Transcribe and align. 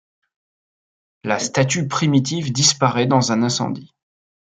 La 1.23 1.37
statue 1.37 1.87
primitive 1.87 2.51
disparaît 2.51 3.05
dans 3.05 3.31
un 3.31 3.43
incendie. 3.43 3.93